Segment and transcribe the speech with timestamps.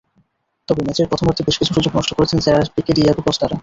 [0.67, 3.55] তবে ম্যাচের প্রথমার্ধে বেশ কিছু সুযোগ নষ্ট করেছেন জেরার্ড পিকে-ডিয়েগো কস্তারা।